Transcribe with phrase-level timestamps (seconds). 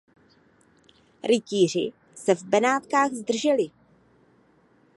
[1.23, 3.69] Rytíři se v Benátkách zdrželi.